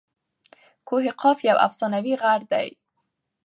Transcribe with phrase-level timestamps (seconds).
[0.87, 2.67] کوه قاف یو افسانوي غر دئ.